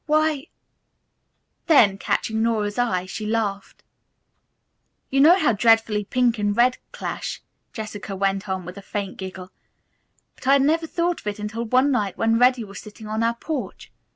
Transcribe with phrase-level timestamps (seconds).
[0.07, 0.47] "Why"
[1.67, 3.83] Then, catching Nora's eye, she laughed.
[5.11, 9.51] "You know how dreadfully pink and red clash," Jessica went on, with a faint giggle,
[10.33, 13.21] "but I had never thought of it until one night when Reddy was sitting on
[13.21, 13.91] our porch.